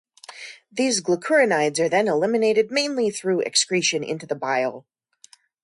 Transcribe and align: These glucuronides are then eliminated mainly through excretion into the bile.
These 0.71 1.01
glucuronides 1.01 1.77
are 1.77 1.87
then 1.87 2.07
eliminated 2.07 2.71
mainly 2.71 3.11
through 3.11 3.41
excretion 3.41 4.03
into 4.03 4.25
the 4.25 4.33
bile. 4.33 4.87